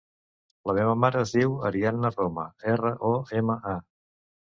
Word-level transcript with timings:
La 0.69 0.73
meva 0.77 0.93
mare 1.01 1.19
es 1.25 1.33
diu 1.35 1.53
Ariadna 1.69 2.11
Roma: 2.15 2.45
erra, 2.73 2.91
o, 3.11 3.13
ema, 3.41 3.59
a. 3.75 3.75